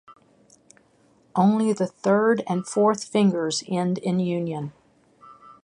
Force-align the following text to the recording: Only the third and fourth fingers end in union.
Only 1.35 1.73
the 1.73 1.85
third 1.85 2.41
and 2.47 2.65
fourth 2.65 3.03
fingers 3.03 3.61
end 3.67 3.99
in 3.99 4.19
union. 4.19 4.73